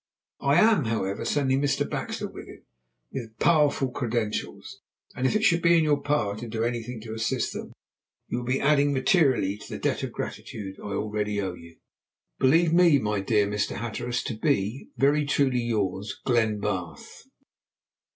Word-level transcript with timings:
I 0.39 0.55
am, 0.59 0.85
however, 0.85 1.23
sending 1.23 1.61
Mr. 1.61 1.87
Baxter 1.87 2.27
with 2.27 2.47
him, 2.47 2.65
with 3.11 3.37
powerful 3.37 3.91
credentials, 3.91 4.81
and 5.15 5.27
if 5.27 5.35
it 5.35 5.43
should 5.43 5.61
be 5.61 5.77
in 5.77 5.83
your 5.83 6.01
power 6.01 6.35
to 6.39 6.47
do 6.47 6.63
anything 6.63 6.99
to 7.01 7.13
assist 7.13 7.53
them 7.53 7.71
you 8.27 8.39
will 8.39 8.45
be 8.45 8.59
adding 8.59 8.93
materially 8.93 9.57
to 9.59 9.69
the 9.69 9.77
debt 9.77 10.01
of 10.01 10.11
gratitude 10.11 10.79
I 10.79 10.87
already 10.93 11.39
owe 11.39 11.53
you. 11.53 11.77
"Believe 12.39 12.73
me, 12.73 12.97
my 12.97 13.19
dear 13.19 13.45
Mr. 13.45 13.75
Hatteras, 13.75 14.23
to 14.23 14.33
be, 14.35 14.89
"Very 14.97 15.23
truly 15.23 15.61
yours, 15.61 16.19
"GLENBARTH." 16.25 17.27